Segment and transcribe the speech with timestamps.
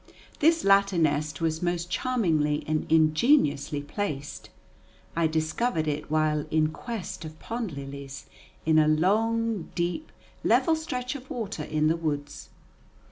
[0.39, 4.49] This latter nest was most charmingly and ingeniously placed.
[5.15, 8.25] I discovered it while in quest of pond lilies,
[8.65, 10.11] in a long, deep,
[10.43, 12.49] level stretch of water in the woods.